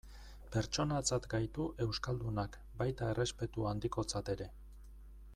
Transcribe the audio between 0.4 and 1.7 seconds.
Pertsonatzat gaitu